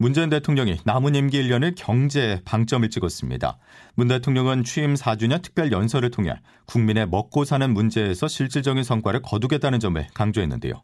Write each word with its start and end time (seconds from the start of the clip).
문재인 0.00 0.30
대통령이 0.30 0.78
남은 0.84 1.16
임기 1.16 1.42
1년을 1.42 1.74
경제에 1.76 2.40
방점을 2.44 2.88
찍었습니다. 2.88 3.58
문 3.96 4.06
대통령은 4.06 4.62
취임 4.62 4.94
4주년 4.94 5.42
특별 5.42 5.72
연설을 5.72 6.12
통해 6.12 6.34
국민의 6.66 7.08
먹고 7.08 7.44
사는 7.44 7.68
문제에서 7.74 8.28
실질적인 8.28 8.84
성과를 8.84 9.22
거두겠다는 9.22 9.80
점을 9.80 10.06
강조했는데요. 10.14 10.74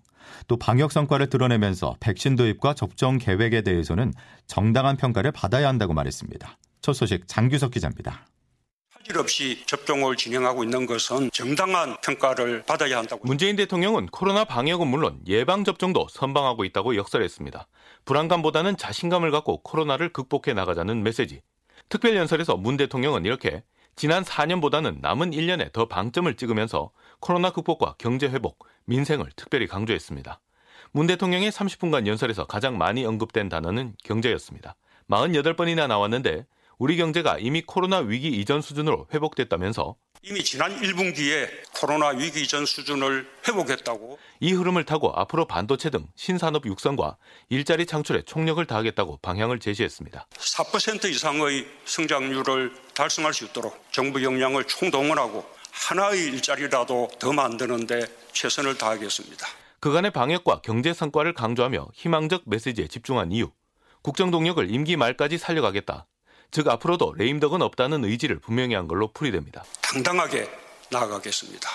또 0.49 0.57
방역 0.57 0.91
성과를 0.91 1.29
드러내면서 1.29 1.95
백신 2.01 2.35
도입과 2.35 2.75
접종 2.75 3.19
계획에 3.19 3.63
대해서는 3.63 4.13
정당한 4.49 4.97
평가를 4.97 5.31
받아야 5.31 5.69
한다고 5.69 5.95
말했습니다. 5.95 6.59
첫 6.81 6.93
소식 6.93 7.29
장규석 7.29 7.71
기자입니다. 7.71 8.27
할일 9.05 9.19
없이 9.19 9.63
접종을 9.67 10.17
진행하고 10.17 10.65
있는 10.65 10.87
것은 10.87 11.31
정당한 11.33 11.97
평가를 12.01 12.63
받아야 12.63 12.99
한다고. 12.99 13.23
문재인 13.27 13.55
대통령은 13.57 14.07
코로나 14.07 14.45
방역은 14.45 14.87
물론 14.87 15.21
예방 15.27 15.65
접종도 15.65 16.09
선방하고 16.11 16.65
있다고 16.65 16.97
역설했습니다. 16.97 17.67
불안감보다는 18.07 18.77
자신감을 18.77 19.31
갖고 19.31 19.63
코로나를 19.63 20.13
극복해 20.13 20.55
나가자는 20.55 21.03
메시지. 21.03 21.43
특별 21.89 22.17
연설에서 22.17 22.57
문 22.57 22.77
대통령은 22.77 23.25
이렇게 23.27 23.63
지난 23.95 24.25
4년보다는 24.25 25.01
남은 25.01 25.33
1년에 25.33 25.73
더 25.73 25.87
방점을 25.87 26.35
찍으면서 26.35 26.91
코로나 27.21 27.51
극복과 27.51 27.97
경제 27.99 28.27
회복, 28.27 28.67
민생을 28.87 29.27
특별히 29.37 29.67
강조했습니다. 29.67 30.41
문 30.93 31.07
대통령의 31.07 31.51
30분간 31.51 32.07
연설에서 32.07 32.47
가장 32.47 32.79
많이 32.79 33.05
언급된 33.05 33.49
단어는 33.49 33.95
경제였습니다. 34.03 34.77
48번이나 35.11 35.87
나왔는데 35.87 36.47
우리 36.85 36.99
경제가 36.99 37.39
이미 37.39 37.63
코로나 37.63 38.01
위기 38.01 38.29
이전 38.29 38.61
수준으로 38.61 39.07
회복됐다면서 39.11 39.97
이미 40.21 40.45
지난 40.45 40.79
1분기에 40.83 41.49
코로나 41.81 42.09
위기 42.09 42.43
이전 42.43 42.67
수준을 42.67 43.27
회복했다고 43.49 44.19
이 44.41 44.53
흐름을 44.53 44.85
타고 44.85 45.11
앞으로 45.17 45.47
반도체 45.47 45.89
등 45.89 46.07
신산업 46.15 46.67
육성과 46.67 47.17
일자리 47.49 47.87
창출에 47.87 48.25
총력을 48.27 48.63
다하겠다고 48.67 49.21
방향을 49.23 49.61
제시했습니다. 49.61 50.27
4% 50.33 51.09
이상의 51.09 51.67
성장률을 51.87 52.75
달성할 52.93 53.33
수 53.33 53.47
있도록 53.47 53.83
정부 53.91 54.23
역량을 54.23 54.65
총동원하고 54.65 55.43
하나의 55.73 56.25
일자리라도 56.25 57.09
더 57.19 57.33
만드는데 57.33 58.05
최선을 58.35 58.77
다하겠습니다. 58.77 59.47
그간의 59.81 60.11
방역과 60.11 60.61
경제 60.61 60.93
성과를 60.93 61.33
강조하며 61.33 61.89
희망적 61.95 62.43
메시지에 62.45 62.89
집중한 62.89 63.33
이유, 63.33 63.51
국정 64.03 64.31
동력을 64.31 64.71
임기 64.71 64.99
말까지 64.99 65.39
살려가겠다. 65.39 66.07
즉 66.55 66.69
앞으로도 66.69 67.15
레임덕은 67.17 67.63
없다는 67.63 68.05
의지를 68.05 68.39
분명히 68.39 68.77
한 68.77 68.87
걸로 68.87 69.09
풀이됩니다. 69.09 69.65
당당하게 69.83 70.49
나아가겠습니다. 70.89 71.69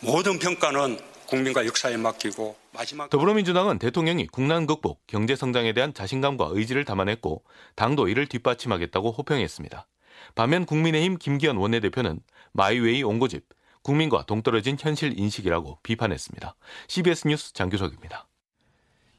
모든 0.00 0.38
평가는 0.38 1.00
국민과 1.26 1.64
역사에 1.64 1.96
맡기고 1.96 2.54
마지막 2.70 3.08
더불어민주당은 3.08 3.78
대통령이 3.78 4.26
국난 4.26 4.66
극복, 4.66 5.06
경제 5.06 5.34
성장에 5.34 5.72
대한 5.72 5.94
자신감과 5.94 6.50
의지를 6.50 6.84
담아냈고 6.84 7.44
당도 7.76 8.08
이를 8.08 8.26
뒷받침하겠다고 8.26 9.12
호평했습니다. 9.12 9.86
반면 10.34 10.66
국민의힘 10.66 11.16
김기현 11.16 11.56
원내대표는 11.56 12.20
마이웨이 12.52 13.02
온고집, 13.04 13.46
국민과 13.80 14.26
동떨어진 14.26 14.76
현실 14.78 15.18
인식이라고 15.18 15.78
비판했습니다. 15.82 16.56
CBS 16.88 17.28
뉴스 17.28 17.54
장규석입니다. 17.54 18.28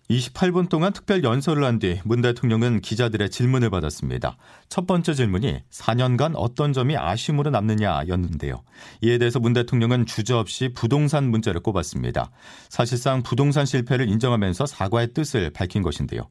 28분 0.09 0.69
동안 0.69 0.93
특별 0.93 1.21
연설을 1.23 1.65
한 1.65 1.79
뒤 1.79 1.99
문 2.05 2.21
대통령은 2.21 2.79
기자들의 2.79 3.29
질문을 3.29 3.69
받았습니다. 3.69 4.37
첫 4.69 4.87
번째 4.87 5.13
질문이 5.13 5.59
4년간 5.69 6.31
어떤 6.35 6.71
점이 6.71 6.95
아쉬움으로 6.95 7.49
남느냐였는데요. 7.51 8.63
이에 9.01 9.17
대해서 9.17 9.39
문 9.39 9.51
대통령은 9.51 10.05
주저없이 10.05 10.69
부동산 10.73 11.29
문제를 11.29 11.59
꼽았습니다. 11.61 12.31
사실상 12.69 13.21
부동산 13.21 13.65
실패를 13.65 14.07
인정하면서 14.07 14.65
사과의 14.65 15.13
뜻을 15.13 15.49
밝힌 15.49 15.81
것인데요. 15.81 16.21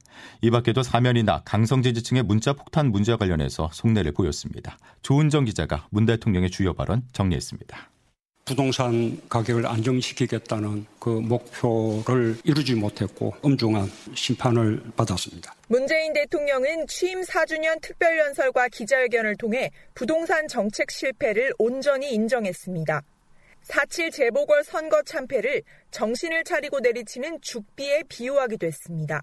이 0.40 0.50
밖에도 0.50 0.82
사면이나 0.82 1.42
강성지 1.44 1.92
지층의 1.92 2.22
문자 2.22 2.54
폭탄 2.54 2.90
문제와 2.90 3.18
관련해서 3.18 3.68
속내를 3.72 4.12
보였습니다. 4.12 4.78
조은정 5.02 5.44
기자가 5.44 5.86
문 5.90 6.06
대통령의 6.06 6.50
주요 6.50 6.72
발언 6.72 7.02
정리했습니다. 7.12 7.90
부동산 8.46 9.20
가격을 9.28 9.66
안정시키겠다는 9.66 10.86
그 11.00 11.10
목표를 11.10 12.38
이루지 12.44 12.76
못했고 12.76 13.34
엄중한 13.42 13.90
심판을 14.14 14.80
받았습니다. 14.96 15.52
문재인 15.66 16.12
대통령은 16.12 16.86
취임 16.86 17.20
4주년 17.22 17.80
특별연설과 17.82 18.68
기자회견을 18.68 19.36
통해 19.36 19.72
부동산 19.94 20.46
정책 20.46 20.92
실패를 20.92 21.54
온전히 21.58 22.12
인정했습니다. 22.12 23.02
4.7 23.66 24.12
재보궐 24.12 24.62
선거 24.62 25.02
참패를 25.02 25.62
정신을 25.90 26.44
차리고 26.44 26.78
내리치는 26.78 27.40
죽비에 27.40 28.04
비유하기도 28.08 28.64
했습니다. 28.64 29.22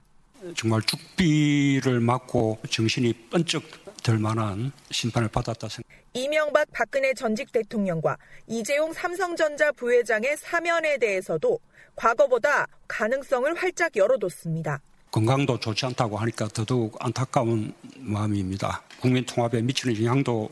정말 0.58 0.82
죽비를 0.82 2.02
맞고 2.02 2.58
정신이 2.70 3.14
번쩍 3.30 3.64
들 4.03 4.19
만한 4.19 4.72
심판을 4.91 5.30
받았다 5.30 5.69
생각. 5.69 5.90
이명박 6.14 6.68
박근혜 6.72 7.14
전직 7.14 7.52
대통령과 7.52 8.18
이재용 8.47 8.94
삼성전자 8.94 9.72
부회장의 9.72 10.38
사면에 10.38 10.97
대해서도 10.97 11.58
과거보다 11.96 12.68
가능성을 12.88 13.56
활짝 13.56 13.96
열어뒀습니다. 13.96 14.81
건강도 15.09 15.59
좋지 15.59 15.86
않다고 15.86 16.18
하니까 16.18 16.47
더더욱 16.50 16.97
안타까운 17.00 17.74
마음입니다. 17.97 18.84
국민 19.00 19.25
통합에 19.25 19.62
미치는 19.62 20.03
영향도 20.03 20.50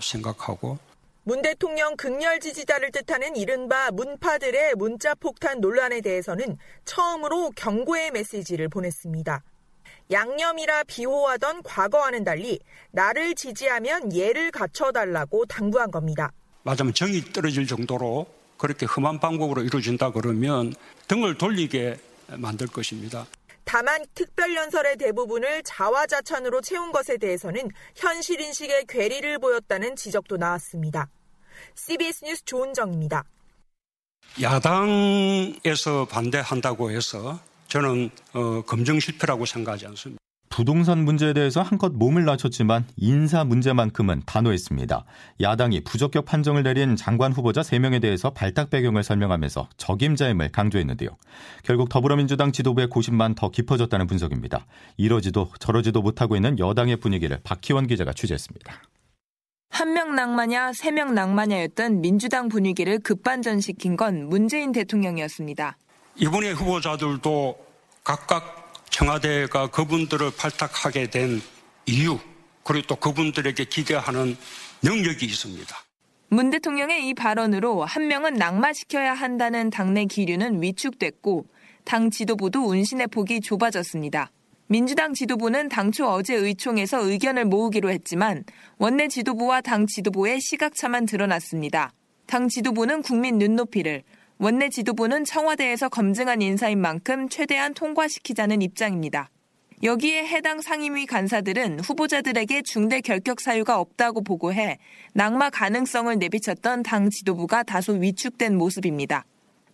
생각하고 0.00 0.78
문 1.24 1.42
대통령 1.42 1.96
극렬 1.96 2.38
지지자를 2.38 2.90
뜻하는 2.92 3.34
이른바 3.36 3.90
문파들의 3.90 4.74
문자 4.76 5.14
폭탄 5.14 5.60
논란에 5.60 6.00
대해서는 6.00 6.58
처음으로 6.84 7.50
경고의 7.56 8.10
메시지를 8.10 8.68
보냈습니다. 8.68 9.42
양념이라 10.10 10.84
비호하던 10.84 11.62
과거와는 11.62 12.24
달리 12.24 12.58
나를 12.90 13.34
지지하면 13.34 14.14
예를 14.14 14.50
갖춰달라고 14.50 15.46
당부한 15.46 15.90
겁니다. 15.90 16.30
맞으면 16.62 16.94
정이 16.94 17.32
떨어질 17.32 17.66
정도로 17.66 18.26
그렇게 18.56 18.86
험한 18.86 19.20
방법으로 19.20 19.62
이루어진다 19.62 20.12
그러면 20.12 20.72
등을 21.08 21.36
돌리게 21.36 21.98
만들 22.36 22.66
것입니다. 22.66 23.26
다만 23.64 24.04
특별연설의 24.14 24.96
대부분을 24.98 25.62
자화자찬으로 25.62 26.60
채운 26.60 26.92
것에 26.92 27.16
대해서는 27.16 27.68
현실인식의 27.96 28.84
괴리를 28.86 29.38
보였다는 29.38 29.96
지적도 29.96 30.36
나왔습니다. 30.36 31.08
CBS 31.74 32.24
뉴스 32.24 32.44
조은정입니다. 32.44 33.24
야당에서 34.42 36.06
반대한다고 36.06 36.90
해서 36.90 37.38
저는 37.74 38.08
어, 38.34 38.62
검증 38.62 39.00
실패라고 39.00 39.46
생각하지 39.46 39.88
않습니다. 39.88 40.20
부동산 40.48 41.04
문제에 41.04 41.32
대해서 41.32 41.60
한껏 41.60 41.92
몸을 41.92 42.24
낮췄지만 42.24 42.86
인사 42.96 43.42
문제만큼은 43.42 44.22
단호했습니다. 44.26 45.04
야당이 45.40 45.82
부적격 45.82 46.24
판정을 46.24 46.62
내린 46.62 46.94
장관 46.94 47.32
후보자 47.32 47.62
3명에 47.62 48.00
대해서 48.00 48.30
발탁 48.30 48.70
배경을 48.70 49.02
설명하면서 49.02 49.70
적임자임을 49.76 50.52
강조했는데요. 50.52 51.08
결국 51.64 51.88
더불어민주당 51.88 52.52
지도부의 52.52 52.86
고심만 52.86 53.34
더 53.34 53.50
깊어졌다는 53.50 54.06
분석입니다. 54.06 54.66
이러지도 54.96 55.50
저러지도 55.58 56.00
못하고 56.00 56.36
있는 56.36 56.60
여당의 56.60 56.98
분위기를 56.98 57.40
박희원 57.42 57.88
기자가 57.88 58.12
취재했습니다. 58.12 58.72
한명 59.70 60.14
낭마냐, 60.14 60.72
세 60.74 60.92
명 60.92 61.12
낭마냐였던 61.12 62.00
민주당 62.02 62.48
분위기를 62.48 63.00
급반전시킨 63.00 63.96
건 63.96 64.28
문재인 64.28 64.70
대통령이었습니다. 64.70 65.76
이번의 66.16 66.54
후보자들도 66.54 67.58
각각 68.04 68.72
청와대가 68.90 69.68
그분들을 69.68 70.30
발탁하게 70.36 71.10
된 71.10 71.42
이유, 71.86 72.18
그리고 72.62 72.86
또 72.86 72.96
그분들에게 72.96 73.64
기대하는 73.64 74.36
능력이 74.82 75.26
있습니다. 75.26 75.76
문 76.28 76.50
대통령의 76.50 77.08
이 77.08 77.14
발언으로 77.14 77.84
한 77.84 78.08
명은 78.08 78.34
낙마시켜야 78.34 79.14
한다는 79.14 79.70
당내 79.70 80.06
기류는 80.06 80.62
위축됐고 80.62 81.46
당 81.84 82.10
지도부도 82.10 82.64
운신의 82.66 83.08
폭이 83.08 83.40
좁아졌습니다. 83.40 84.30
민주당 84.66 85.12
지도부는 85.12 85.68
당초 85.68 86.08
어제 86.08 86.34
의총에서 86.34 87.08
의견을 87.08 87.44
모으기로 87.44 87.90
했지만 87.90 88.44
원내 88.78 89.08
지도부와 89.08 89.60
당 89.60 89.86
지도부의 89.86 90.40
시각차만 90.40 91.06
드러났습니다. 91.06 91.92
당 92.26 92.48
지도부는 92.48 93.02
국민 93.02 93.38
눈높이를, 93.38 94.02
원내 94.38 94.68
지도부는 94.68 95.24
청와대에서 95.24 95.88
검증한 95.88 96.42
인사인 96.42 96.80
만큼 96.80 97.28
최대한 97.28 97.72
통과시키자는 97.72 98.62
입장입니다. 98.62 99.30
여기에 99.84 100.26
해당 100.26 100.60
상임위 100.60 101.06
간사들은 101.06 101.80
후보자들에게 101.80 102.62
중대 102.62 103.00
결격 103.00 103.40
사유가 103.40 103.78
없다고 103.78 104.22
보고해 104.22 104.78
낙마 105.12 105.50
가능성을 105.50 106.18
내비쳤던 106.18 106.82
당 106.82 107.10
지도부가 107.10 107.62
다소 107.62 107.92
위축된 107.92 108.56
모습입니다. 108.56 109.24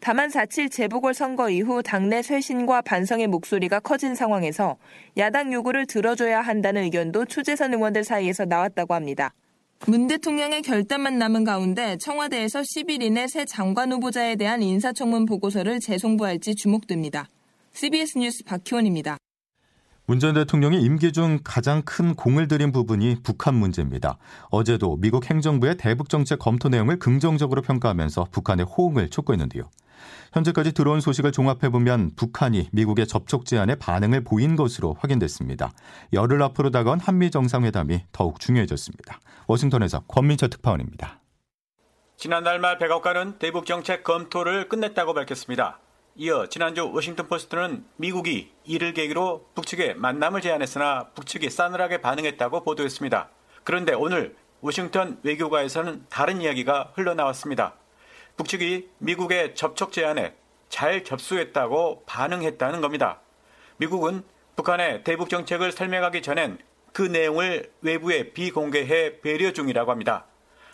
다만 0.01 0.29
4.7 0.29 0.71
재보궐선거 0.71 1.51
이후 1.51 1.83
당내 1.83 2.23
쇄신과 2.23 2.83
반성의 2.83 3.29
목소리가 3.29 3.81
커진 3.81 4.15
상황에서 4.15 4.77
야당 5.17 5.53
요구를 5.53 5.87
들어줘야 5.87 6.41
한다는 6.41 6.85
의견도 6.85 7.27
추재선 7.27 7.75
의원들 7.75 8.05
사이에서 8.05 8.47
나왔다고 8.47 8.95
합니다. 8.95 9.33
문 9.87 10.07
대통령의 10.07 10.61
결단만 10.63 11.19
남은 11.19 11.45
가운데 11.45 11.97
청와대에서 11.97 12.61
10일 12.61 13.03
이내 13.03 13.27
새 13.27 13.47
장관 13.47 13.91
후보자에 13.93 14.37
대한 14.37 14.63
인사청문 14.63 15.25
보고서를 15.25 15.81
재송부할지 15.81 16.55
주목됩니다. 16.55 17.29
CBS 17.73 18.19
뉴스 18.19 18.45
박희원입니다. 18.45 19.17
문 20.07 20.19
전 20.19 20.35
대통령이 20.35 20.83
임기 20.83 21.13
중 21.13 21.39
가장 21.45 21.83
큰 21.83 22.15
공을 22.15 22.49
들인 22.49 22.73
부분이 22.73 23.19
북한 23.23 23.55
문제입니다. 23.55 24.19
어제도 24.51 24.97
미국 24.97 25.31
행정부의 25.31 25.77
대북 25.77 26.09
정책 26.09 26.41
검토 26.41 26.69
내용을 26.69 26.99
긍정적으로 26.99 27.63
평가하면서 27.63 28.27
북한의 28.33 28.67
호응을 28.67 29.09
촉구했는데요. 29.09 29.71
현재까지 30.33 30.73
들어온 30.73 31.01
소식을 31.01 31.33
종합해보면 31.33 32.13
북한이 32.17 32.69
미국의 32.73 33.07
접촉 33.07 33.47
제안에 33.47 33.75
반응을 33.77 34.25
보인 34.25 34.57
것으로 34.57 34.97
확인됐습니다. 34.99 35.73
열흘 36.13 36.43
앞으로 36.43 36.71
다가온 36.71 37.01
한미 37.01 37.31
정상회담이 37.31 38.05
더욱 38.13 38.41
중요해졌습니다. 38.41 39.21
워싱턴에서 39.47 40.01
권민철 40.09 40.51
특파원입니다. 40.51 41.21
지난달 42.17 42.59
말 42.59 42.79
백악관은 42.79 43.39
대북 43.39 43.65
정책 43.65 44.05
검토를 44.05 44.69
끝냈다고 44.69 45.15
밝혔습니다. 45.15 45.79
이어 46.17 46.49
지난주 46.49 46.91
워싱턴 46.93 47.29
포스트는 47.29 47.85
미국이 47.97 48.53
이를 48.65 48.93
계기로 48.93 49.47
북측에 49.55 49.95
만남을 49.95 50.43
제안했으나 50.43 51.09
북측이 51.15 51.49
싸늘하게 51.49 52.03
반응했다고 52.03 52.63
보도했습니다. 52.63 53.31
그런데 53.65 53.95
오늘 53.95 54.37
워싱턴 54.61 55.19
외교가에서는 55.23 56.05
다른 56.11 56.43
이야기가 56.43 56.93
흘러나왔습니다. 56.95 57.77
북측이 58.41 58.89
미국의 58.97 59.55
접촉 59.55 59.93
제안에 59.93 60.33
잘 60.71 61.05
접수했다고 61.05 62.05
반응했다는 62.07 62.81
겁니다. 62.81 63.21
미국은 63.77 64.23
북한의 64.57 65.05
대북 65.05 65.29
정책을 65.29 65.73
설명하기 65.73 66.23
전엔 66.23 66.57
그 66.95 67.03
내용을 67.03 67.71
외부에 67.83 68.33
비공개해 68.33 69.21
배려 69.21 69.53
중이라고 69.53 69.91
합니다. 69.91 70.25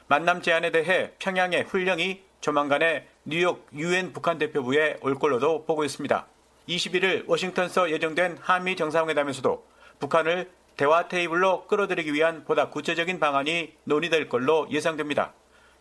만남 0.07 0.43
제안에 0.43 0.71
대해 0.71 1.11
평양의 1.19 1.65
훈령이 1.65 2.23
조만간에 2.41 3.09
뉴욕 3.25 3.67
유엔 3.75 4.13
북한 4.13 4.39
대표부에 4.39 4.99
올 5.01 5.17
걸로도 5.17 5.65
보고 5.65 5.83
있습니다. 5.83 6.25
21일 6.69 7.25
워싱턴서 7.27 7.91
예정된 7.91 8.39
한미 8.43 8.77
정상회담에서도 8.77 9.67
북한을 9.99 10.53
대화 10.77 11.09
테이블로 11.09 11.67
끌어들이기 11.67 12.15
위한 12.15 12.45
보다 12.45 12.69
구체적인 12.69 13.19
방안이 13.19 13.73
논의될 13.83 14.29
걸로 14.29 14.69
예상됩니다. 14.71 15.33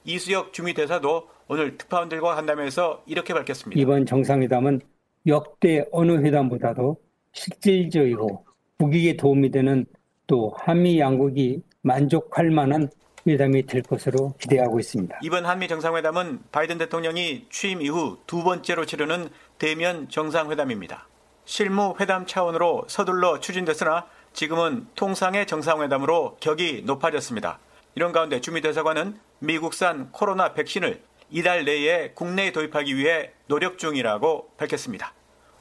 이수혁 0.05 0.53
주미대사도 0.53 1.27
오늘 1.47 1.77
특파원들과 1.77 2.37
한담회에서 2.37 3.03
이렇게 3.05 3.33
밝혔습니다. 3.33 3.79
이번 3.79 4.05
정상회담은 4.05 4.81
역대 5.27 5.85
어느 5.91 6.13
회담보다도 6.23 6.97
실질적이고 7.33 8.45
국익에 8.79 9.17
도움이 9.17 9.51
되는 9.51 9.85
또 10.27 10.53
한미 10.57 10.99
양국이 10.99 11.61
만족할 11.81 12.51
만한 12.51 12.89
회담이 13.27 13.65
될 13.65 13.81
것으로 13.81 14.33
기대하고 14.39 14.79
있습니다. 14.79 15.19
이번 15.23 15.45
한미 15.45 15.67
정상회담은 15.67 16.39
바이든 16.51 16.77
대통령이 16.77 17.47
취임 17.49 17.81
이후 17.81 18.17
두 18.27 18.43
번째로 18.43 18.85
치르는 18.85 19.29
대면 19.57 20.07
정상회담입니다. 20.09 21.07
실무 21.45 21.95
회담 21.99 22.25
차원으로 22.25 22.85
서둘러 22.87 23.39
추진됐으나 23.39 24.07
지금은 24.33 24.87
통상의 24.95 25.47
정상회담으로 25.47 26.37
격이 26.39 26.83
높아졌습니다. 26.85 27.59
이런 27.95 28.11
가운데 28.11 28.41
주미 28.41 28.61
대사관은 28.61 29.17
미국산 29.39 30.11
코로나 30.11 30.53
백신을 30.53 31.03
이달 31.29 31.65
내에 31.65 32.11
국내에 32.11 32.51
도입하기 32.51 32.95
위해 32.95 33.31
노력 33.47 33.77
중이라고 33.77 34.51
밝혔습니다. 34.57 35.13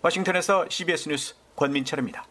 워싱턴에서 0.02 0.66
CBS 0.68 1.08
뉴스 1.08 1.34
권민철입니다. 1.56 2.26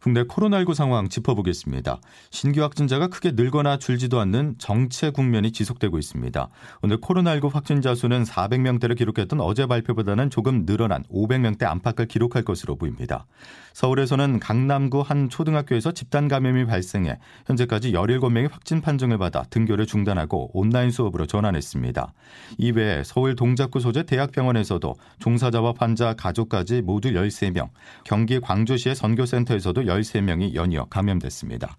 국내 0.00 0.22
코로나19 0.22 0.74
상황 0.74 1.08
짚어보겠습니다. 1.08 2.00
신규 2.30 2.62
확진자가 2.62 3.08
크게 3.08 3.32
늘거나 3.32 3.78
줄지도 3.78 4.20
않는 4.20 4.54
정체 4.58 5.10
국면이 5.10 5.50
지속되고 5.50 5.98
있습니다. 5.98 6.48
오늘 6.82 7.00
코로나19 7.00 7.52
확진자 7.52 7.94
수는 7.96 8.22
400명대를 8.22 8.96
기록했던 8.96 9.40
어제 9.40 9.66
발표보다는 9.66 10.30
조금 10.30 10.64
늘어난 10.66 11.02
500명대 11.04 11.64
안팎을 11.64 12.06
기록할 12.06 12.44
것으로 12.44 12.76
보입니다. 12.76 13.26
서울에서는 13.72 14.40
강남구 14.40 15.02
한 15.02 15.28
초등학교에서 15.28 15.92
집단 15.92 16.28
감염이 16.28 16.66
발생해 16.66 17.18
현재까지 17.46 17.92
17명이 17.92 18.50
확진 18.50 18.80
판정을 18.80 19.18
받아 19.18 19.42
등교를 19.50 19.86
중단하고 19.86 20.50
온라인 20.52 20.90
수업으로 20.90 21.26
전환했습니다. 21.26 22.12
이외에 22.58 23.02
서울 23.04 23.34
동작구 23.36 23.80
소재 23.80 24.04
대학병원에서도 24.04 24.94
종사자와 25.18 25.74
환자 25.76 26.14
가족까지 26.14 26.82
모두 26.82 27.12
13명, 27.12 27.68
경기 28.04 28.40
광주시의 28.40 28.94
선교센터에서도 28.94 29.87
13명이 29.88 30.54
연이어 30.54 30.86
감염됐습니다. 30.86 31.76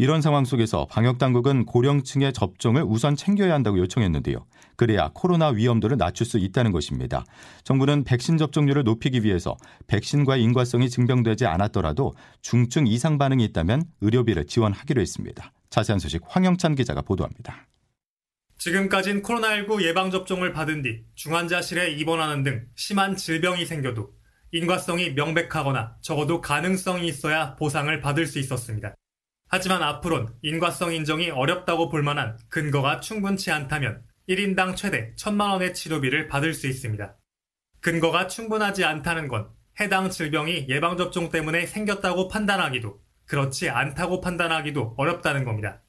이런 0.00 0.22
상황 0.22 0.46
속에서 0.46 0.86
방역당국은 0.86 1.66
고령층의 1.66 2.32
접종을 2.32 2.84
우선 2.86 3.16
챙겨야 3.16 3.52
한다고 3.52 3.78
요청했는데요. 3.80 4.46
그래야 4.76 5.10
코로나 5.12 5.48
위험도를 5.48 5.98
낮출 5.98 6.24
수 6.24 6.38
있다는 6.38 6.72
것입니다. 6.72 7.22
정부는 7.64 8.04
백신 8.04 8.38
접종률을 8.38 8.82
높이기 8.84 9.24
위해서 9.24 9.58
백신과의 9.88 10.42
인과성이 10.42 10.88
증명되지 10.88 11.44
않았더라도 11.44 12.14
중증 12.40 12.86
이상 12.86 13.18
반응이 13.18 13.44
있다면 13.44 13.84
의료비를 14.00 14.46
지원하기로 14.46 15.02
했습니다. 15.02 15.52
자세한 15.68 15.98
소식 15.98 16.22
황영찬 16.24 16.76
기자가 16.76 17.02
보도합니다. 17.02 17.66
지금까진 18.56 19.20
코로나19 19.22 19.82
예방접종을 19.82 20.52
받은 20.54 20.80
뒤 20.80 21.02
중환자실에 21.14 21.92
입원하는 21.92 22.42
등 22.42 22.66
심한 22.74 23.16
질병이 23.16 23.66
생겨도 23.66 24.14
인과성이 24.52 25.12
명백하거나 25.12 25.96
적어도 26.00 26.40
가능성이 26.40 27.06
있어야 27.06 27.54
보상을 27.56 28.00
받을 28.00 28.26
수 28.26 28.38
있었습니다. 28.38 28.94
하지만 29.48 29.82
앞으론 29.82 30.34
인과성 30.42 30.92
인정이 30.92 31.30
어렵다고 31.30 31.88
볼 31.88 32.02
만한 32.02 32.38
근거가 32.48 33.00
충분치 33.00 33.50
않다면 33.50 34.02
1인당 34.28 34.76
최대 34.76 35.12
1천만 35.16 35.50
원의 35.50 35.74
치료비를 35.74 36.28
받을 36.28 36.54
수 36.54 36.66
있습니다. 36.66 37.16
근거가 37.80 38.26
충분하지 38.26 38.84
않다는 38.84 39.28
건 39.28 39.50
해당 39.80 40.10
질병이 40.10 40.66
예방접종 40.68 41.30
때문에 41.30 41.66
생겼다고 41.66 42.28
판단하기도 42.28 43.00
그렇지 43.26 43.70
않다고 43.70 44.20
판단하기도 44.20 44.94
어렵다는 44.96 45.44
겁니다. 45.44 45.82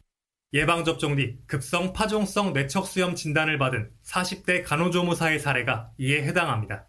예방접종 0.54 1.16
뒤 1.16 1.40
급성 1.48 1.94
파종성 1.94 2.54
뇌척수염 2.54 3.16
진단을 3.16 3.58
받은 3.58 3.92
40대 4.04 4.64
간호조무사의 4.64 5.40
사례가 5.40 5.92
이에 5.98 6.24
해당합니다. 6.24 6.88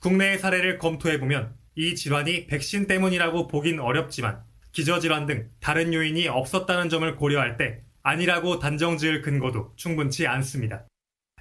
국내의 0.00 0.38
사례를 0.38 0.78
검토해보면 0.78 1.54
이 1.74 1.94
질환이 1.94 2.46
백신 2.46 2.86
때문이라고 2.86 3.48
보긴 3.48 3.80
어렵지만 3.80 4.42
기저질환 4.72 5.26
등 5.26 5.50
다른 5.60 5.92
요인이 5.92 6.28
없었다는 6.28 6.88
점을 6.88 7.16
고려할 7.16 7.56
때 7.56 7.82
아니라고 8.02 8.58
단정 8.58 8.96
지을 8.96 9.22
근거도 9.22 9.72
충분치 9.76 10.26
않습니다. 10.26 10.86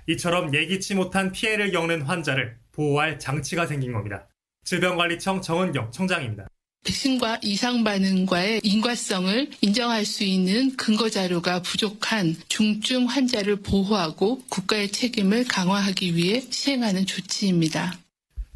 이처럼 0.08 0.54
예기치 0.54 0.96
못한 0.96 1.32
피해를 1.32 1.72
겪는 1.72 2.02
환자를 2.02 2.58
보호할 2.72 3.20
장치가 3.20 3.66
생긴 3.66 3.94
겁니다. 3.94 4.28
질병관리청 4.64 5.42
정은경 5.42 5.92
청장입니다. 5.92 6.48
백신과 6.84 7.40
이상 7.42 7.84
반응과의 7.84 8.62
인과성을 8.64 9.50
인정할 9.62 10.06
수 10.06 10.24
있는 10.24 10.76
근거 10.78 11.10
자료가 11.10 11.62
부족한 11.62 12.36
중증 12.48 13.06
환자를 13.06 13.58
보호하고 13.58 14.42
국가의 14.50 14.92
책임을 14.92 15.46
강화하기 15.46 16.16
위해 16.16 16.42
시행하는 16.50 17.06
조치입니다. 17.06 17.98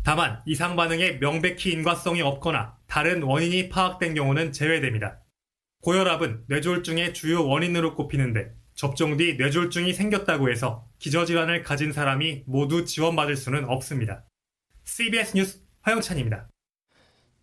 다만 0.03 0.41
이상 0.45 0.75
반응에 0.75 1.19
명백히 1.19 1.71
인과성이 1.71 2.21
없거나 2.21 2.77
다른 2.87 3.21
원인이 3.21 3.69
파악된 3.69 4.15
경우는 4.15 4.51
제외됩니다. 4.51 5.21
고혈압은 5.81 6.45
뇌졸중의 6.47 7.13
주요 7.13 7.47
원인으로 7.47 7.95
꼽히는데 7.95 8.53
접종 8.73 9.17
뒤 9.17 9.35
뇌졸중이 9.37 9.93
생겼다고 9.93 10.49
해서 10.49 10.87
기저질환을 10.99 11.61
가진 11.63 11.91
사람이 11.91 12.43
모두 12.47 12.85
지원받을 12.85 13.35
수는 13.35 13.65
없습니다. 13.69 14.25
CBS 14.85 15.37
뉴스 15.37 15.61
화영찬입니다. 15.81 16.49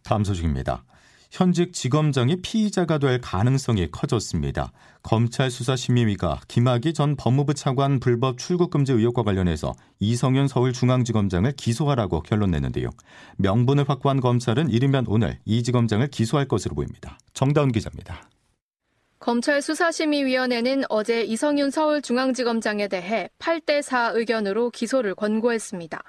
다음 0.03 0.25
소식입니다. 0.25 0.85
현직 1.30 1.73
지검장이 1.73 2.40
피의자가 2.42 2.99
될 2.99 3.20
가능성이 3.20 3.90
커졌습니다. 3.90 4.73
검찰 5.02 5.50
수사심의위가 5.50 6.40
김학의 6.49 6.94
전 6.94 7.16
법무부 7.16 7.54
차관 7.54 8.00
불법 8.00 8.38
출국금지 8.38 8.92
의혹과 8.92 9.23
관련해서 9.23 9.75
이성윤 10.00 10.49
서울중앙지검장을 10.49 11.52
기소하라고 11.52 12.23
결론 12.23 12.50
냈는데요. 12.50 12.90
명분을 13.37 13.88
확보한 13.88 14.20
검찰은 14.20 14.70
이르면 14.70 15.04
오늘 15.08 15.38
이 15.44 15.62
지검장을 15.62 16.08
기소할 16.08 16.49
것으로 16.49 16.75
보입니다. 16.75 17.18
정다운 17.35 17.73
기자입니다. 17.73 18.28
검찰 19.20 19.61
수사심의위원회는 19.61 20.85
어제 20.88 21.23
이성윤 21.23 21.70
서울중앙지검장에 21.70 22.88
대해 22.88 23.28
8대4 23.38 24.16
의견으로 24.16 24.70
기소를 24.70 25.14
권고했습니다. 25.14 26.02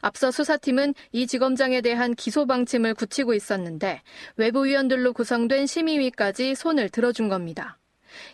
앞서 0.00 0.30
수사팀은 0.30 0.94
이 1.12 1.26
지검장에 1.26 1.80
대한 1.80 2.14
기소 2.14 2.46
방침을 2.46 2.94
굳히고 2.94 3.34
있었는데 3.34 4.02
외부위원들로 4.36 5.12
구성된 5.12 5.66
심의위까지 5.66 6.54
손을 6.54 6.88
들어준 6.88 7.28
겁니다. 7.28 7.78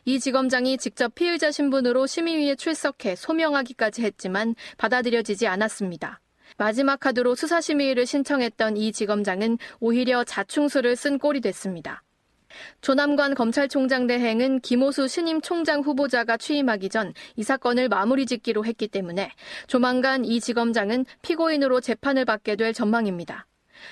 이 0.04 0.18
지검장이 0.18 0.78
직접 0.78 1.14
피의자 1.14 1.50
신분으로 1.50 2.06
심의위에 2.06 2.56
출석해 2.56 3.16
소명하기까지 3.16 4.02
했지만 4.02 4.54
받아들여지지 4.78 5.46
않았습니다. 5.46 6.20
마지막 6.56 7.00
카드로 7.00 7.34
수사심의를 7.34 8.06
신청했던 8.06 8.76
이 8.76 8.92
지검장은 8.92 9.58
오히려 9.80 10.24
자충수를 10.24 10.96
쓴 10.96 11.18
꼴이 11.18 11.40
됐습니다. 11.40 12.02
조남관 12.80 13.34
검찰총장 13.34 14.06
대행은 14.06 14.60
김호수 14.60 15.08
신임 15.08 15.40
총장 15.40 15.80
후보자가 15.80 16.36
취임하기 16.36 16.88
전 16.90 17.06
이 17.36 17.42
사건을 17.42 17.88
마무리 17.88 18.26
짓기로 18.26 18.64
했기 18.64 18.88
때문에 18.88 19.30
조만간 19.66 20.24
이 20.24 20.40
지검장은 20.40 21.06
피고인으로 21.22 21.80
재판을 21.80 22.24
받게 22.24 22.56
될 22.56 22.72
전망입니다. 22.72 23.46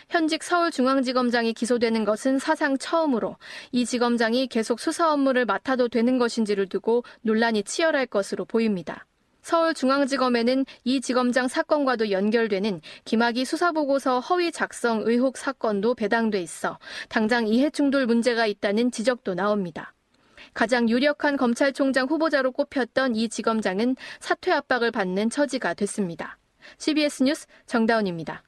현직 0.08 0.42
서울중앙지검장이 0.42 1.52
기소되는 1.52 2.04
것은 2.04 2.38
사상 2.38 2.78
처음으로 2.78 3.36
이 3.70 3.84
지검장이 3.84 4.46
계속 4.46 4.80
수사 4.80 5.12
업무를 5.12 5.44
맡아도 5.44 5.88
되는 5.88 6.18
것인지를 6.18 6.68
두고 6.68 7.04
논란이 7.22 7.64
치열할 7.64 8.06
것으로 8.06 8.44
보입니다. 8.46 9.06
서울중앙지검에는 9.44 10.64
이 10.84 11.00
지검장 11.00 11.48
사건과도 11.48 12.10
연결되는 12.10 12.80
김학의 13.04 13.44
수사보고서 13.44 14.20
허위 14.20 14.50
작성 14.50 15.02
의혹 15.04 15.36
사건도 15.36 15.94
배당돼 15.94 16.40
있어 16.40 16.78
당장 17.08 17.46
이해충돌 17.46 18.06
문제가 18.06 18.46
있다는 18.46 18.90
지적도 18.90 19.34
나옵니다. 19.34 19.94
가장 20.54 20.88
유력한 20.88 21.36
검찰총장 21.36 22.06
후보자로 22.06 22.52
꼽혔던 22.52 23.16
이 23.16 23.28
지검장은 23.28 23.96
사퇴 24.20 24.50
압박을 24.52 24.90
받는 24.90 25.30
처지가 25.30 25.74
됐습니다. 25.74 26.38
CBS 26.78 27.22
뉴스 27.24 27.46
정다운입니다. 27.66 28.42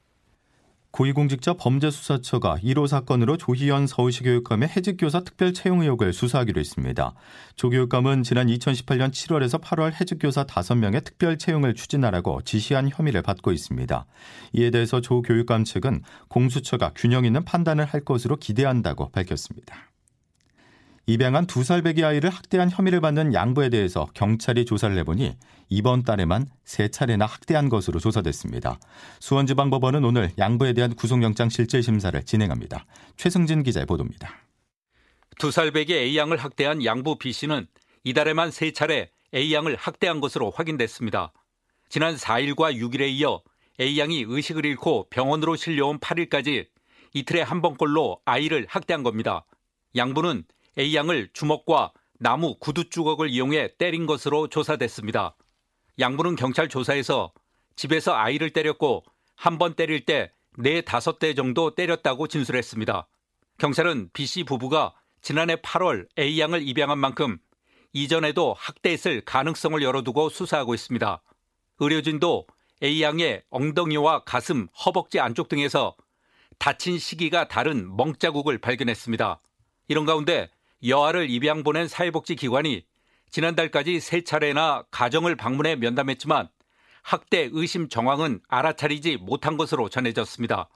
고위공직자 0.97 1.53
범죄수사처가 1.53 2.57
1호 2.63 2.87
사건으로 2.87 3.37
조희연 3.37 3.85
서울시 3.85 4.23
교육감의 4.23 4.69
해직교사 4.69 5.19
특별 5.19 5.53
채용 5.53 5.81
의혹을 5.81 6.11
수사하기로 6.11 6.59
했습니다. 6.59 7.13
조 7.55 7.69
교육감은 7.69 8.23
지난 8.23 8.47
2018년 8.47 9.11
7월에서 9.11 9.61
8월 9.61 9.93
해직교사 9.93 10.45
5명의 10.45 11.03
특별 11.03 11.37
채용을 11.37 11.75
추진하라고 11.75 12.41
지시한 12.41 12.89
혐의를 12.91 13.21
받고 13.21 13.51
있습니다. 13.51 14.07
이에 14.53 14.71
대해서 14.71 14.99
조 14.99 15.21
교육감 15.21 15.65
측은 15.65 16.01
공수처가 16.29 16.93
균형 16.95 17.25
있는 17.25 17.45
판단을 17.45 17.85
할 17.85 18.01
것으로 18.01 18.37
기대한다고 18.37 19.11
밝혔습니다. 19.11 19.91
입양한 21.09 21.47
두 21.47 21.63
살 21.63 21.81
배기 21.81 22.03
아이를 22.03 22.29
학대한 22.29 22.69
혐의를 22.69 22.99
받는 22.99 23.33
양부에 23.33 23.69
대해서 23.69 24.07
경찰이 24.13 24.65
조사를 24.65 24.95
해보니 24.97 25.37
이번 25.69 26.03
달에만 26.03 26.47
세 26.65 26.89
차례나 26.89 27.25
학대한 27.25 27.69
것으로 27.69 27.99
조사됐습니다. 27.99 28.77
수원지방법원은 29.21 30.03
오늘 30.03 30.31
양부에 30.37 30.73
대한 30.73 30.93
구속영장 30.95 31.47
실질심사를 31.49 32.21
진행합니다. 32.23 32.85
최승진 33.15 33.63
기자의 33.63 33.85
보도입니다. 33.85 34.33
두 35.39 35.49
살 35.51 35.71
배기 35.71 35.93
A양을 35.93 36.37
학대한 36.37 36.83
양부 36.83 37.17
B씨는 37.19 37.67
이달에만 38.03 38.51
세 38.51 38.71
차례 38.71 39.09
A양을 39.33 39.77
학대한 39.77 40.19
것으로 40.19 40.51
확인됐습니다. 40.51 41.31
지난 41.89 42.15
4일과 42.15 42.75
6일에 42.75 43.07
이어 43.11 43.41
A양이 43.79 44.25
의식을 44.27 44.65
잃고 44.65 45.07
병원으로 45.09 45.55
실려온 45.55 45.99
8일까지 45.99 46.67
이틀에 47.13 47.41
한 47.43 47.61
번꼴로 47.61 48.19
아이를 48.25 48.65
학대한 48.69 49.03
겁니다. 49.03 49.45
양부는 49.95 50.43
A양을 50.77 51.29
주먹과 51.33 51.91
나무 52.19 52.55
구두 52.59 52.89
주걱을 52.89 53.29
이용해 53.29 53.77
때린 53.77 54.05
것으로 54.05 54.47
조사됐습니다. 54.47 55.35
양부는 55.99 56.35
경찰 56.35 56.69
조사에서 56.69 57.31
집에서 57.75 58.13
아이를 58.15 58.51
때렸고 58.51 59.03
한 59.35 59.57
번 59.57 59.75
때릴 59.75 60.05
때네 60.05 60.81
다섯 60.81 61.19
대 61.19 61.33
정도 61.33 61.75
때렸다고 61.75 62.27
진술했습니다. 62.27 63.07
경찰은 63.59 64.09
B씨 64.13 64.43
부부가 64.43 64.93
지난해 65.21 65.55
8월 65.55 66.07
A양을 66.17 66.67
입양한 66.67 66.97
만큼 66.97 67.37
이전에도 67.93 68.53
학대했을 68.57 69.21
가능성을 69.21 69.81
열어두고 69.81 70.29
수사하고 70.29 70.73
있습니다. 70.75 71.21
의료진도 71.79 72.47
A양의 72.83 73.43
엉덩이와 73.49 74.23
가슴, 74.23 74.67
허벅지 74.85 75.19
안쪽 75.19 75.49
등에서 75.49 75.95
다친 76.59 76.99
시기가 76.99 77.47
다른 77.47 77.95
멍자국을 77.95 78.59
발견했습니다. 78.59 79.39
이런 79.87 80.05
가운데 80.05 80.49
여아를 80.85 81.29
입양 81.29 81.63
보낸 81.63 81.87
사회복지기관이 81.87 82.85
지난달까지 83.29 83.99
세 83.99 84.23
차례나 84.23 84.83
가정을 84.91 85.35
방문해 85.35 85.75
면담했지만 85.75 86.49
학대 87.03 87.49
의심 87.51 87.89
정황은 87.89 88.41
알아차리지 88.47 89.17
못한 89.17 89.57
것으로 89.57 89.89
전해졌습니다. 89.89 90.69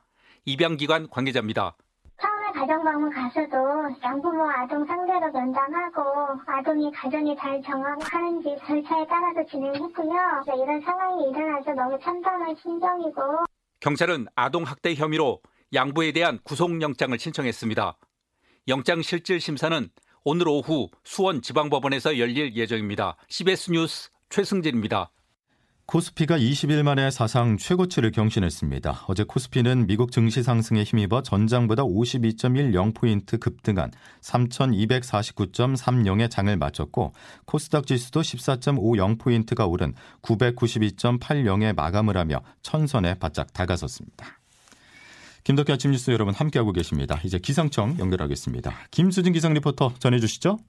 입양기관 0.46 1.10
관계자입니다. 1.10 1.76
처음에 2.20 2.52
가정 2.54 2.84
방문 2.84 3.12
가서도 3.12 3.58
양부모 4.04 4.50
아동 4.50 4.86
상대로 4.86 5.32
면담하고 5.32 6.02
아동이 6.48 6.92
가정이 6.92 7.36
잘 7.38 7.62
정황하는지 7.64 8.56
절차에 8.66 9.06
따라서 9.08 9.46
진행했고요. 9.50 10.44
이런 10.64 10.82
상황이 10.82 11.30
일어나서 11.30 11.74
너무 11.74 12.00
참담한 12.02 12.56
심정이고 12.62 13.46
경찰은 13.82 14.28
아동 14.36 14.64
학대 14.64 14.96
혐의로 14.96 15.42
양부에 15.74 16.12
대한 16.12 16.40
구속영장을 16.44 17.18
신청했습니다. 17.18 17.98
영장 18.68 19.02
실질 19.02 19.40
심사는 19.40 19.90
오늘 20.24 20.48
오후 20.48 20.88
수원 21.04 21.42
지방법원에서 21.42 22.20
열릴 22.20 22.56
예정입니다. 22.56 23.18
CBS 23.28 23.72
뉴스 23.72 24.12
최승진입니다. 24.30 25.10
코스피가 25.88 26.38
20일 26.38 26.84
만에 26.84 27.10
사상 27.12 27.58
최고치를 27.58 28.12
경신했습니다. 28.12 29.06
어제 29.08 29.24
코스피는 29.24 29.88
미국 29.88 30.14
증시 30.14 30.42
상승에 30.42 30.84
힘입어 30.84 31.22
전장보다 31.22 31.84
52.10포인트 31.84 33.38
급등한 33.40 33.92
3,249.30의 34.22 36.30
장을 36.30 36.56
마쳤고 36.56 37.12
코스닥 37.46 37.88
지수도 37.88 38.22
14.50포인트가 38.22 39.70
오른 39.70 39.94
992.80에 40.22 41.76
마감을 41.76 42.16
하며 42.16 42.40
천선에 42.62 43.16
바짝 43.16 43.52
다가섰습니다. 43.52 44.41
김덕기 45.44 45.72
아침 45.72 45.92
뉴스 45.92 46.12
여러분 46.12 46.34
함께하고 46.34 46.72
계십니다. 46.72 47.20
이제 47.24 47.40
기상청 47.40 47.98
연결하겠습니다. 48.00 48.74
김수진 48.92 49.34
기상 49.34 49.54
리포터 49.54 49.94
전해주시죠. 50.00 50.60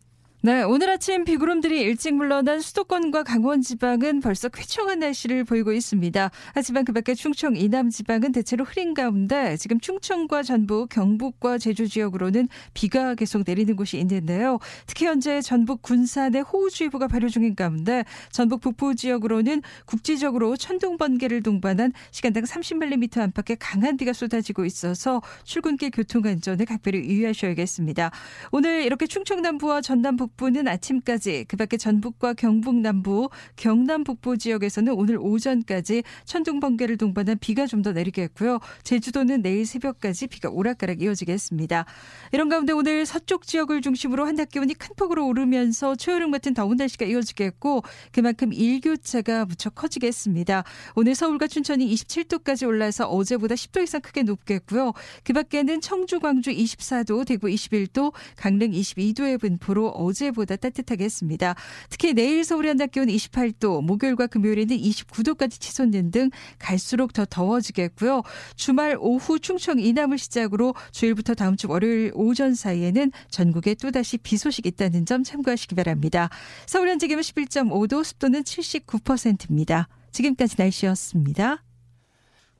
네, 0.44 0.64
오늘 0.64 0.90
아침 0.90 1.22
비구름들이 1.22 1.80
일찍 1.82 2.14
물러난 2.14 2.60
수도권과 2.60 3.22
강원 3.22 3.60
지방은 3.60 4.18
벌써 4.18 4.48
쾌청한 4.48 4.98
날씨를 4.98 5.44
보이고 5.44 5.70
있습니다. 5.70 6.32
하지만 6.52 6.84
그 6.84 6.92
밖에 6.92 7.14
충청 7.14 7.54
이남 7.54 7.90
지방은 7.90 8.32
대체로 8.32 8.64
흐린 8.64 8.92
가운데 8.92 9.56
지금 9.56 9.78
충청과 9.78 10.42
전북, 10.42 10.88
경북과 10.88 11.58
제주 11.58 11.86
지역으로는 11.86 12.48
비가 12.74 13.14
계속 13.14 13.44
내리는 13.46 13.76
곳이 13.76 14.00
있는데요. 14.00 14.58
특히 14.88 15.06
현재 15.06 15.40
전북 15.42 15.80
군산에 15.80 16.40
호우주의보가 16.40 17.06
발효 17.06 17.28
중인 17.28 17.54
가운데 17.54 18.04
전북 18.32 18.62
북부 18.62 18.96
지역으로는 18.96 19.62
국지적으로 19.86 20.56
천둥 20.56 20.96
번개를 20.96 21.44
동반한 21.44 21.92
시간당 22.10 22.42
30mm 22.42 23.16
안팎의 23.18 23.58
강한 23.60 23.96
비가 23.96 24.12
쏟아지고 24.12 24.64
있어서 24.64 25.22
출근길 25.44 25.92
교통 25.92 26.26
안전에 26.26 26.64
각별히 26.64 26.98
유의하셔야겠습니다. 26.98 28.10
오늘 28.50 28.82
이렇게 28.82 29.06
충청 29.06 29.40
남부와 29.40 29.82
전남 29.82 30.16
북 30.16 30.31
북부는 30.36 30.68
아침까지 30.68 31.44
그밖에 31.48 31.76
전북과 31.76 32.34
경북 32.34 32.76
남부, 32.76 33.28
경남 33.56 34.04
북부 34.04 34.38
지역에서는 34.38 34.92
오늘 34.94 35.18
오전까지 35.18 36.02
천둥 36.24 36.60
번개를 36.60 36.96
동반한 36.96 37.36
비가 37.38 37.66
좀 37.66 37.82
더 37.82 37.92
내리겠고요. 37.92 38.60
제주도는 38.84 39.42
내일 39.42 39.66
새벽까지 39.66 40.28
비가 40.28 40.48
오락가락 40.48 41.02
이어지겠습니다. 41.02 41.84
이런 42.32 42.48
가운데 42.48 42.72
오늘 42.72 43.04
서쪽 43.04 43.46
지역을 43.46 43.80
중심으로 43.82 44.24
한낮 44.24 44.50
기온이 44.50 44.74
큰 44.74 44.94
폭으로 44.96 45.26
오르면서 45.26 45.96
초여름 45.96 46.30
같은 46.30 46.54
더운 46.54 46.76
날씨가 46.76 47.06
이어지겠고 47.06 47.82
그만큼 48.12 48.52
일교차가 48.52 49.46
무척 49.46 49.74
커지겠습니다. 49.74 50.62
오늘 50.94 51.16
서울과 51.16 51.48
춘천이 51.48 51.92
27도까지 51.92 52.66
올라서 52.66 53.08
어제보다 53.08 53.56
10도 53.56 53.82
이상 53.82 54.00
크게 54.00 54.22
높겠고요. 54.22 54.92
그 55.24 55.32
밖에는 55.32 55.80
청주, 55.80 56.20
광주 56.20 56.50
24도, 56.50 57.26
대구 57.26 57.48
21도, 57.48 58.12
강릉 58.36 58.70
22도의 58.70 59.40
분포로 59.40 59.88
어제 59.88 60.21
어제보다 60.22 60.56
따뜻하게 60.56 61.04
했습니다. 61.04 61.54
특히 61.90 62.14
내일 62.14 62.44
서울의 62.44 62.68
한낮 62.70 62.92
기온 62.92 63.08
28도, 63.08 63.82
목요일과 63.82 64.28
금요일에는 64.28 64.76
29도까지 64.76 65.60
치솟는 65.60 66.10
등 66.10 66.30
갈수록 66.58 67.12
더 67.12 67.24
더워지겠고요. 67.28 68.22
주말 68.54 68.96
오후 69.00 69.38
충청 69.40 69.80
이남을 69.80 70.18
시작으로 70.18 70.74
주일부터 70.92 71.34
다음 71.34 71.56
주 71.56 71.68
월요일 71.68 72.12
오전 72.14 72.54
사이에는 72.54 73.10
전국에 73.30 73.74
또다시 73.74 74.18
비 74.18 74.36
소식 74.36 74.66
있다는 74.66 75.06
점 75.06 75.24
참고하시기 75.24 75.74
바랍니다. 75.74 76.28
서울 76.66 76.88
현재 76.88 77.08
기온 77.08 77.20
11.5도, 77.20 78.04
습도는 78.04 78.42
79%입니다. 78.42 79.88
지금까지 80.12 80.56
날씨였습니다. 80.58 81.64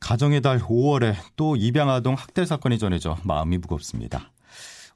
가정의 0.01 0.41
달 0.41 0.59
5월에 0.59 1.15
또 1.37 1.55
입양아동 1.55 2.15
학대 2.15 2.45
사건이 2.45 2.79
전해져 2.79 3.19
마음이 3.23 3.59
무겁습니다. 3.59 4.33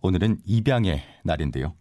오늘은 0.02 0.38
입양의 0.44 1.02
날인데요. 1.22 1.74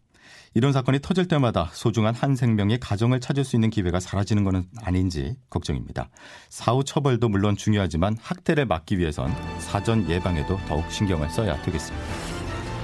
이런 0.54 0.72
사건이 0.72 1.00
터질 1.02 1.28
때마다 1.28 1.70
소중한 1.74 2.16
한 2.16 2.36
생명의 2.36 2.80
가정을 2.80 3.20
찾을 3.20 3.44
수 3.44 3.56
있는 3.56 3.70
기회가 3.70 4.00
사라지는 4.00 4.44
것은 4.44 4.66
아닌지 4.84 5.36
걱정입니다. 5.50 6.10
사후 6.50 6.84
처벌도 6.84 7.30
물론 7.30 7.58
중요하지만 7.58 8.18
학대를 8.22 8.66
막기 8.66 8.98
위해선 8.98 9.34
사전 9.60 10.10
예방에도 10.10 10.58
더욱 10.68 10.90
신경을 10.92 11.30
써야 11.30 11.62
되겠습니다. 11.62 12.06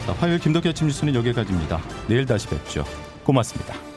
자, 0.06 0.14
화요일 0.14 0.40
김덕기 0.40 0.70
아침 0.70 0.88
뉴스는 0.88 1.16
여기까지입니다. 1.16 1.80
내일 2.08 2.26
다시 2.26 2.48
뵙죠. 2.48 2.84
고맙습니다. 3.24 3.91